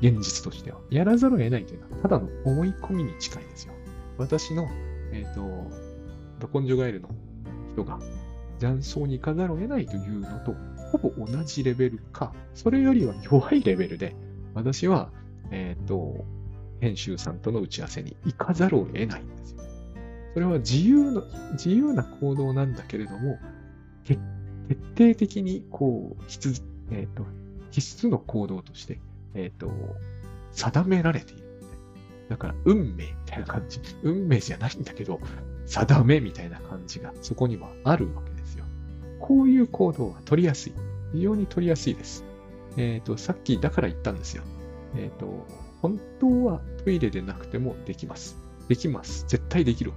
[0.01, 0.81] 現実としては。
[0.91, 3.73] やらざるを得ないというのは、ただの思い込みに近いですよ。
[4.19, 4.69] 私の、
[5.13, 7.11] えっ、ー、と、ど根性ガエルの
[7.73, 7.99] 人が、
[8.61, 10.55] 雀荘に行かざるを得ないというのと、
[10.93, 14.15] ほぼ同じレベルか、それよりは弱いレベルで、
[14.55, 15.11] 私は、
[15.51, 16.25] えっ、ー、と、
[16.81, 19.63] 編集さんとの打ち合わせに行かざるを得ないんですよ。
[20.35, 23.39] それは自由な、自由な行動なんだけれども、
[24.05, 24.19] 徹
[24.97, 27.25] 底的に、こう、必,、えーと、
[27.71, 29.01] 必須の行動として、
[29.35, 29.73] えっ、ー、と、
[30.53, 31.43] 定められている。
[32.29, 33.81] だから、運命みたいな感じ。
[34.03, 35.21] 運命じゃないんだけど、
[35.67, 38.30] 定めみたいな感じがそこにはあるわけ。
[39.21, 40.73] こういう行動は取りやすい。
[41.13, 42.25] 非常に取りやすいです。
[42.77, 44.43] えっ、ー、と、さっきだから言ったんですよ。
[44.97, 45.47] えっ、ー、と、
[45.83, 48.37] 本当はトイレでなくてもできます。
[48.69, 49.25] できます。
[49.29, 49.93] 絶対できる。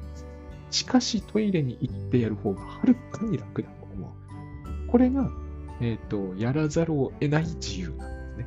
[0.71, 4.87] しかしトイレに行ってやる方がはるかに楽だと思う。
[4.89, 5.29] これが、
[5.81, 8.45] えっ、ー、と、やらざるを得ない自由なんですね。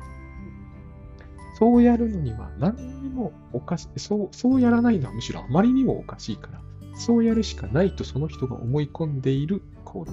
[1.59, 6.61] そうやるのには何にもおかしい、そう、そうやらないのはむしろあまりにもおかしいから、
[6.95, 10.11] そうやるしかないとその人が思い込んでいる行動。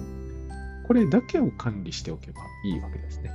[0.85, 3.31] これだけを管理しておけばいいわけですね。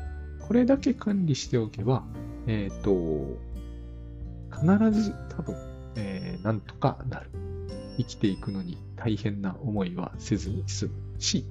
[0.47, 2.05] これだけ管理しておけば、
[2.47, 3.39] えっ、ー、と、
[4.53, 5.57] 必ず多分、
[5.97, 7.31] えー、なんとかなる。
[7.99, 11.45] 生きていくのに大変な思いはせずに済むし、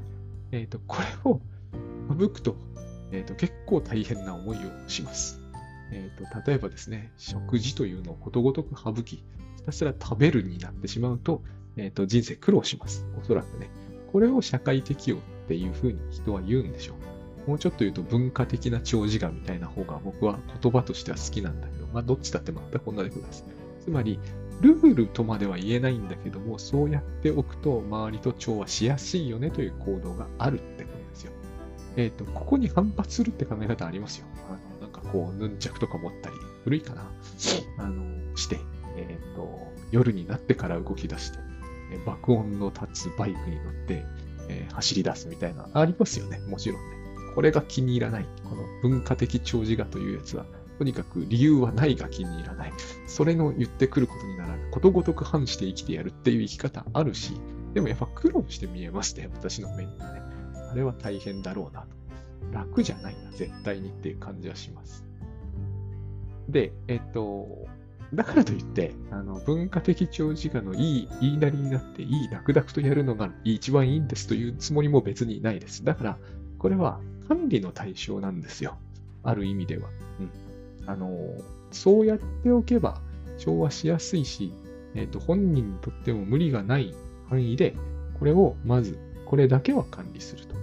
[0.52, 1.42] えっ、ー、と、これを
[2.10, 2.56] 省くと、
[3.12, 5.42] えっ、ー、と、結構大変な思いをします。
[5.92, 9.24] えっ、ー、と、例えばですね、食事というのをことごとく省き、ひ
[9.66, 11.44] たすら食べるになってしまうと、
[11.76, 13.06] えっ、と、人生苦労します。
[13.22, 13.70] おそらくね。
[14.12, 16.94] これを社会適応っていうふうに人は言うんでしょ
[17.48, 17.50] う。
[17.50, 23.46] もうちょっと言うと文化的な長寿画みたいな方が僕は言葉としては好きなんだけど、まあどっちだって全く同じことです。
[23.80, 24.20] つまり、
[24.62, 31.32] ルールとまでは言えないんだけども、そうやっておくと周りと調和しやすいよねという行動があるってことですよ。
[31.96, 34.28] えっ、ー、と、ここに反発するって考え方ありますよ。
[34.50, 36.36] あの、なんかこう、ヌンチャクとか持ったり、
[36.66, 37.10] 古いかな
[37.80, 38.60] あの、して、
[38.98, 41.40] えっ、ー、と、夜になってから動き出して、
[42.06, 44.06] 爆音の立つバイクに乗って、
[44.50, 46.40] えー、走り出すみたいな、ありますよね。
[46.40, 46.98] もちろんね。
[47.36, 48.26] これが気に入らない。
[48.44, 50.46] この文化的長寿画というやつは、
[50.78, 52.74] とにかく理由はないが気に入らない。
[53.08, 54.72] それの言ってくることにならない。
[54.72, 57.40] ことごとく反して生きてやるっていう生き方あるし、
[57.74, 60.22] でもやっぱ苦労して見えましたよ、私の目にはね。
[60.72, 61.88] あれは大変だろうなと。
[62.52, 65.06] 楽じゃないな、絶対にっていう感じはします。
[66.48, 67.68] で、えっと、
[68.14, 75.84] だからといって、あの文化的長寿画のいい言いなりになって、いい楽々とやるのが一番いいんですというつもりも別にないです。
[75.84, 76.18] だから、
[76.58, 78.78] これは管理の対象なんですよ。
[79.24, 79.90] ある意味では。
[80.20, 80.90] うん。
[80.90, 81.18] あの、
[81.72, 83.02] そうやっておけば
[83.38, 84.52] 調和しやすいし、
[84.96, 86.96] え、ー、と、本人にとっても無理がない
[87.30, 87.76] 範囲で、
[88.18, 90.56] これをまず、これだけは管理すると。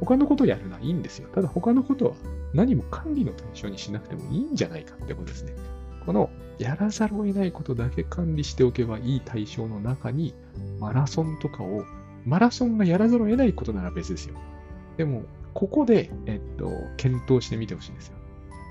[0.00, 1.28] 他のことやるのはいいんですよ。
[1.34, 2.12] ただ他のことは
[2.54, 5.54] 何も管理の対象にしなくてもいいんじゃないかってことですね。
[6.04, 10.34] このやらざるを得ないことだけ管理しておけばいい対象の中に、
[10.78, 11.84] マラソンとかを、
[12.24, 14.36] マラソンがやらざるを得ないことなら別ですよ。
[14.96, 18.14] でも、ここで、えっと、検討してみてほしいんですよ。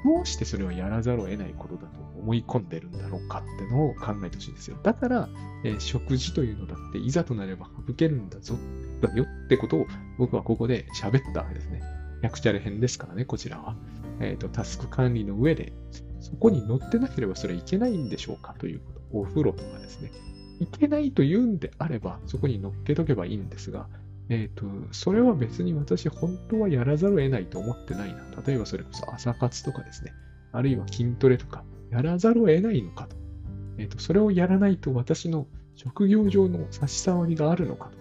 [0.04, 4.78] どうしてそれをやらざるを得ないことだと思い込んでるんだろうかってのを考えてほしいんですよ。
[4.82, 5.30] だから、
[5.64, 8.56] えー、食事というのだっていざとなれば省けるんだぞ、
[9.02, 11.82] だよってことを僕はここで喋ったわけですね。
[12.24, 13.76] 百チャレ編ですからね、こちらは。
[14.20, 15.74] えっ、ー、と、タスク管理の上で、
[16.22, 18.56] そこに乗ってなければそれはいけないんでしょうか？
[18.58, 19.02] ということ。
[19.14, 20.12] お風呂とかですね。
[20.60, 23.88] いけないと言うんであれば、そこに乗っけとけばいいんですが、
[24.30, 28.22] えっ、と、それは別に私本当はやらざるを得ないと思ってないな。
[28.46, 30.14] 例えばそれこそ朝活とかですね。
[30.54, 33.16] あるいは筋トレとか、やらざるを得ないのかと。
[33.78, 38.01] えっ、と、それをやらないと私の職業上の差し障りがあるのかと、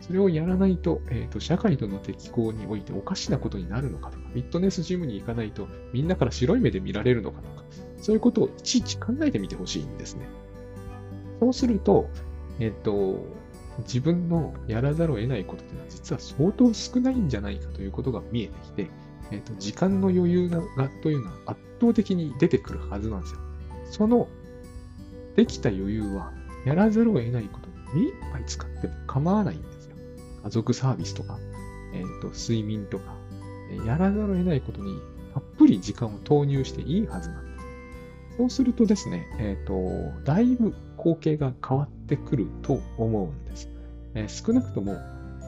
[0.00, 7.64] それをやらないと、えっ、と、社会との適合においておかしなことになるのかとか、フィットネスジムに行かないとみんなから白い目で見られるのかとか、
[8.00, 10.26] そういうことをいちいち考えてみてほしいんですね。
[11.40, 12.08] そうすると、
[12.58, 13.24] えっ、と、
[13.80, 18.90] 自分のやらざるを得ないことというのは実は相当少ないんじゃないかということが見えてきて、
[19.30, 20.62] えっ、と、時間の余裕が
[21.02, 23.40] というのは圧倒的に出てくるはずなんですよ。
[23.90, 24.28] その
[25.36, 26.32] できた余裕は
[26.64, 29.77] やらざるを得ないことに目いっぱい使っても構わないんです。
[30.48, 31.38] 家族サービスとか、
[31.92, 33.14] えっ、と、睡眠とか、
[33.84, 34.98] やらざるを得ないことに
[35.34, 37.66] たっぷり時間を投入していいはずなんです。
[38.38, 39.74] そうするとですね、えっ、と、
[40.24, 43.68] だいぶ光景が変わってくると思うんです。
[44.14, 44.96] えー少なくとも、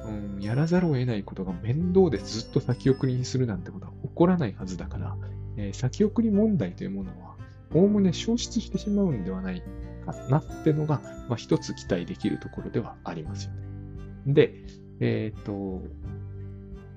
[0.05, 5.17] うん、やらざるを得ないことが面倒でずっと先送りにするなんてことは起こらないはずだから、
[5.57, 7.37] えー先送り問題というものは、
[7.73, 9.63] おおむね消失してしまうんではない
[10.05, 13.71] かなってのが、まあ、一つ期待できるところではありますよね。
[14.27, 14.55] で、
[15.01, 15.83] えっ、と、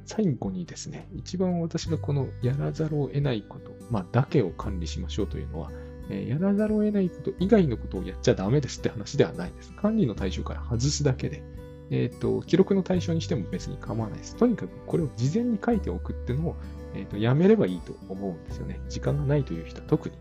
[0.05, 5.71] 最後にですね、一番私がこのやらざるを得ないこと、まあ、だけを管理しましょうというのは、
[6.09, 9.71] えーやらざるを得ないこと以外のことをやっちゃダメですって話ではないです。
[9.73, 11.43] 管理の対象から外すだけで、
[11.91, 14.35] えっ、と、記録の対象にしても別に構わないです。
[14.35, 16.55] とにかくこれを事前に書いておくっていうのを、
[16.93, 18.81] えっ、と、やめればいいと思うんですよね。
[18.89, 20.15] 時間がないという人は特に。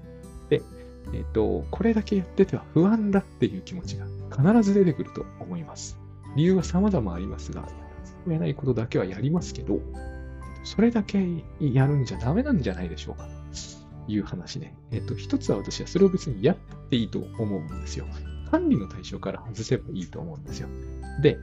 [0.51, 0.63] で、
[1.13, 6.02] えっ、と、これだけやってては不安だっていう気持ちが必ず出てくると思います。
[6.37, 7.73] 理由は様々ありますが、やら
[8.05, 9.81] ざるを得ないことだけはやりますけど、
[10.65, 11.19] それだけ
[11.61, 13.29] やるんじゃダメなんじゃないでしょうか。
[14.07, 14.75] という話ね。
[14.91, 16.57] えっ、と、一つは私はそれを別にやっ
[16.91, 18.07] ていいと思うんですよ。
[18.51, 20.69] 管理の対象から外せばいいと思うんですよ。
[21.21, 21.39] で、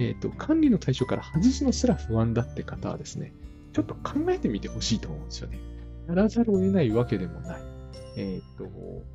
[0.00, 3.32] えっ、と、管理の対象から外すのすら不安だって方はですね、
[3.72, 5.58] ちょっと考えてみてほしいと思うんですよね。
[6.08, 7.62] やらざるを得ないわけでもない。
[8.16, 8.68] えっ、と、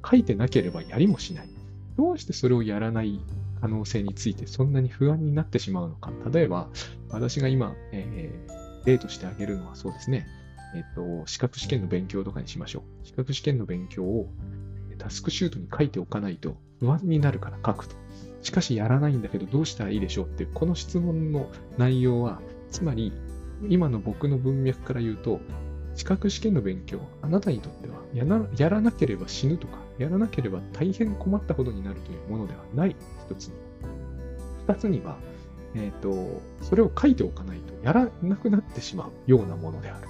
[0.09, 1.49] 書いてなければやりもしない。
[1.97, 3.19] どうしてそれをやらない
[3.59, 6.11] 可能性についてそんなに不安になってしまうのか。
[6.31, 6.69] 例えば、
[7.09, 10.25] 私が今、えー例としてあげるのはそうですね。
[10.73, 13.05] えっ、と、資格試験の勉強とかにしましょう。
[13.05, 14.29] 資格試験の勉強を
[14.97, 17.95] タスクシュートに書いておかないと不安になるから書くと。
[18.41, 22.41] しかしやらないんだけどどうしたらいいでしょうってうこの質問の内容は、
[22.71, 23.11] つまり
[23.69, 25.41] 今の僕の文脈から言うと、
[25.97, 32.95] 資格試験の勉強、あなたにとってはやなやらなければ死ぬとか、やらなければ大変困ったことになるというものではない、
[33.27, 33.53] 一つに。
[34.67, 35.17] 二つには、
[35.73, 40.07] えっ、と、それを書いておかないとやらなくなってしまうようなものである。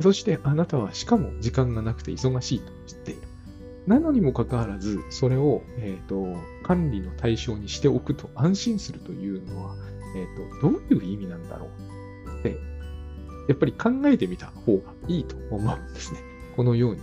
[0.00, 3.22] そしてあなたはしかも時間がなくて忙しいと知っている。
[3.86, 9.76] なのにもかかわらず、それを、えっ、と、管理の対象にしておくと安心するというのは、
[10.16, 12.58] えっ、と、どういう意味なんだろうって、
[13.48, 16.20] やっぱり考えてみた方がいいと思うんですね。
[16.54, 17.00] このように。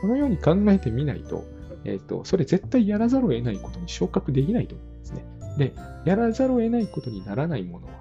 [0.00, 1.44] このように考えてみないと、
[1.84, 5.24] えっ、と、それ絶対やらざるを得ないことに昇格できないと思うんですね。
[5.58, 5.74] で、
[6.04, 7.92] やらざるを得ないことにならないものは、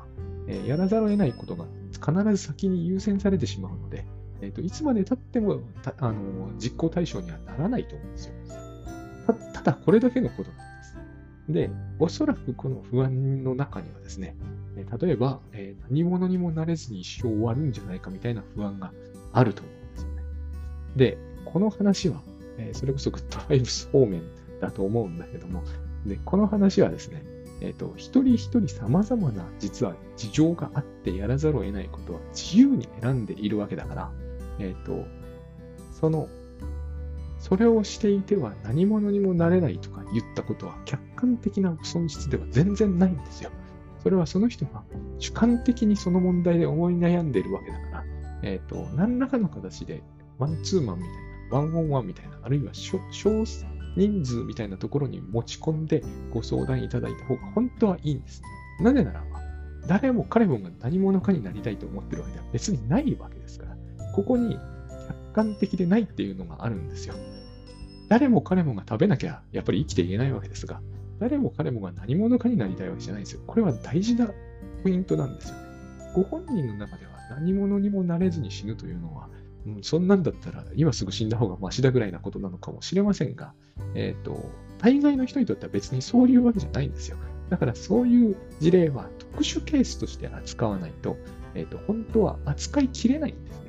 [0.48, 4.06] えーやらざるを得ないことが必ず先に優先されてしまうので、
[4.42, 5.62] えっ、と、いつまで経っても
[5.98, 8.34] あの実行対象にはならないと思うんですよ。
[9.28, 10.69] たただ、これだけのことなん
[11.50, 11.70] で。
[12.00, 14.36] おそらくこの不安の中にはですね、
[15.02, 18.94] 例えば、えー何者にもなれずに一生終わるんじゃないかみたいな不安が
[19.34, 20.24] あると思うんですよね。
[20.96, 22.22] で、この話は、
[22.58, 24.22] えーそれこそグッドバイブス方面
[24.62, 25.64] だと思うんだけども、
[26.06, 27.24] で、この話はですね、
[27.62, 34.12] えっ、と、一人一人様々な実は事情があってやらざるを得ないことは自由に選んでいるわけだから、
[34.60, 35.06] えっ、と、
[36.00, 36.30] その、
[37.40, 43.52] それをしていては何者にもなれないとか言ったことは客観的な損失では全然ないんですよ。
[44.04, 44.84] それはその人が
[45.20, 48.06] 主観的にその問題で思い悩んでいるわけだから、
[48.44, 50.02] えっ、と、何らかの形で
[50.38, 51.14] ワンツーマンみたい
[51.52, 53.44] な、ワンオンワンみたいな、あるいは少少
[53.96, 58.42] 人数みたいなところに持ち込んでご相談いただいた方が本当はいいんです。
[58.80, 59.26] なぜならば、
[59.88, 63.78] 誰も彼もが何者かになりたいと思ってるわけでは別にないわけですから、
[64.16, 64.58] ここに
[65.40, 67.16] 観的でないっていうのがあるんですよ。
[68.10, 70.82] 誰も彼もが食べなきゃやっぱり生きていけないわけですが、
[71.20, 73.42] 誰も彼もが何者かになりたいわけじゃないんですよ。
[73.48, 74.30] これは大事な
[74.84, 75.62] ポイントなんですよね。
[76.16, 79.30] ご本人の中では何者にもなれずに死ぬというのは、
[79.66, 83.54] うん、そんなんだったら今すぐ死んだ方がマシだぐらいなことなのかもしれませんが、
[83.96, 84.44] えっ、と、
[84.80, 87.18] 大概の人にとっては別にそういうわけじゃないんですよ。
[87.50, 91.18] だからそういう事例は特殊ケースとして扱わないと、
[91.56, 93.69] えっ、と、本当は扱いきれないんですね。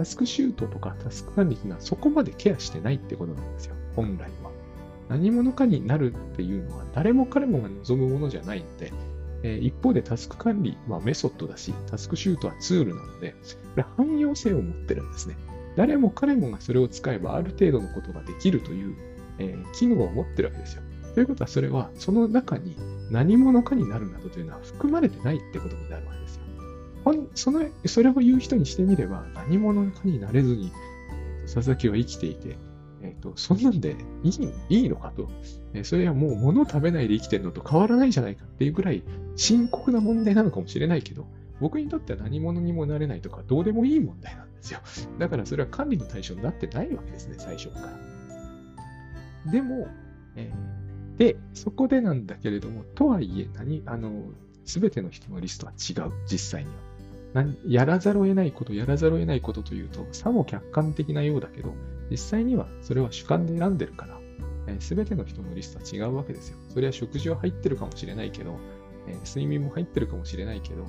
[0.00, 3.74] タスクシュートとかタスク管理っていうのはそこまでケアしてないってことなんですよ。
[3.94, 4.50] 本来は。
[5.10, 8.94] 何者かになるっていうのは誰も彼もが望むものじゃないので、
[9.42, 13.36] えー一方でタスク管理はメソッドだし、タスクシュートはツールなので、こ
[13.76, 15.36] れ汎用性を持ってるんですね。
[15.76, 18.96] 誰も彼もがそれを使えばある程度のことができるという、
[19.38, 20.82] えー機能を持ってるわけですよ。
[21.14, 22.74] ということはそれはその中に
[23.10, 26.39] 何者かになるなどというのは含まれてないってことになるわけですよ。
[27.04, 30.70] ほんそのそれを言う人にしてみれば何者かになれずに
[31.52, 32.56] 佐々木は生きていて、
[33.02, 35.28] えーと、そんなんでいいいいのかと、
[35.74, 39.02] えーそれはもう物を食べないで生きてるのと変わらないじゃないかっていうぐらい
[39.36, 41.26] 深刻な問題なのかもしれないけど、
[41.60, 44.80] 僕にとっては何者にもなれないとかどうでもいい問題なんですよ。
[45.18, 47.80] だからそれは管理の対象になってないわけですね、最初か
[49.46, 49.50] ら。
[49.50, 49.88] でも、
[50.36, 50.80] えー
[51.20, 54.32] で、そこでなんだけれども、とはいえ何、あの、
[54.64, 56.89] すべての人のリストは違う、実際には。
[57.66, 61.74] やらざるを得ないこと、やらざるを得ないことというと、さも客観的なようだけど、
[62.10, 64.20] 実際にはそれは主観で選んでるから、
[64.80, 66.58] す、え、べ、ての人のリストは違うわけですよ。
[66.68, 68.58] それは食事は入ってるかもしれないけど、
[69.08, 70.84] え睡眠も入ってるかもしれないけど、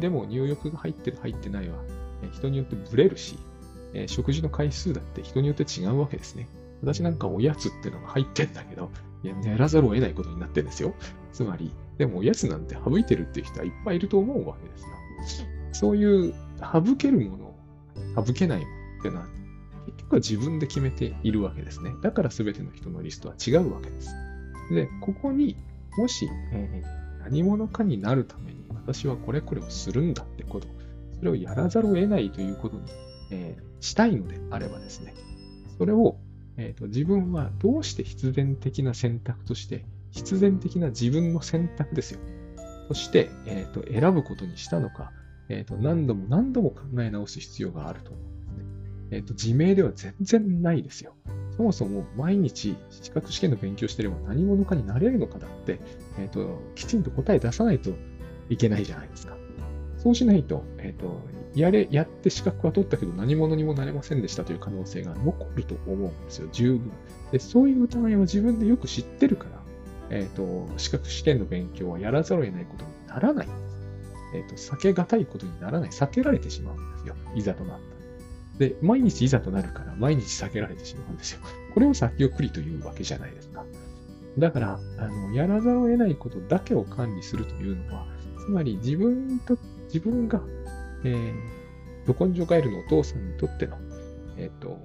[0.00, 1.76] でも入浴が入ってる、入ってないは、
[2.22, 3.38] え人によってブレるし、
[3.92, 6.48] え食事の回数だって人によって違うわけですね。
[6.82, 8.90] 私なんかおやつっていうのが入ってんだけど、
[9.22, 10.94] いや、やらざるを得ないことになってるんですよ。
[11.32, 14.76] つまり、でもおやつなんて省いてるっていう人はいっぱいいると思うわけで
[15.36, 15.59] すよ。
[15.72, 17.54] そういう省けるもの、
[18.26, 19.26] 省けないものっていうのは、
[19.86, 21.92] 結局は自分で決めているわけですね。
[22.02, 24.14] だから全ての人のリストは違うわけです。
[24.70, 25.56] で、ここに
[25.96, 30.66] もし、えー何者かになるために私はこれこれをするんだってこと、
[31.18, 32.82] それをやらざるを得ないということに、
[33.30, 35.14] えーしたいのであればですね、
[35.76, 36.16] それを、
[36.56, 42.20] えーと自分はどうして必然的な選択として、必然的な自分の選択ですよ。
[42.88, 45.12] として、えーと選ぶことにしたのか、
[45.50, 48.64] えーと何度も何度も考え直す必要があると思うんですね。
[49.10, 51.14] えーと自明では全然ないですよ。
[51.56, 55.80] そもそも毎日資格試験の勉強してれば何者かになれるのかだって、
[56.18, 57.90] えーときちんと答え出さないと
[58.48, 59.36] いけないじゃないですか。
[60.02, 61.20] そうしないと、えっ、と、
[61.54, 66.90] やれ、やって資格は取ったけど何者にもなれませんでしたという可能性が残ると思うんですよ、十分。
[67.32, 69.62] で、そういう疑いは自分でよく知ってるから、
[70.08, 73.69] えっ、と、資格試験の勉強はやらざるを得ないことにならないんです。
[74.34, 75.90] えっ、と、避けがたいことにならない。
[75.90, 78.58] 避けられてしまうんですよ、いざとなった。
[78.58, 81.40] で、毎日いざとなるから、毎日避けられてしまうんですよ。
[81.74, 83.64] これを先送りというわけじゃないですか。
[84.38, 88.06] だから、あの、やらざるを得ないことだけを管理するというのは、
[88.38, 90.42] つまり自分と、自分が、
[91.04, 93.76] えー、ど根性ガエルのお父さんにとっての、
[94.36, 94.78] えっ、と、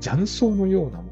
[0.00, 1.10] 雀荘のようなもの、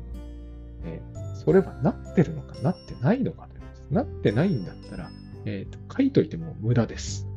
[0.85, 3.91] えーそれはなってるのかなってないのかということです。
[3.93, 5.11] なってないんだったら、
[5.45, 7.28] えっ、と、書いといても無駄です。